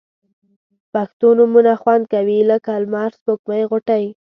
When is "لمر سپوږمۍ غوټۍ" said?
2.83-4.05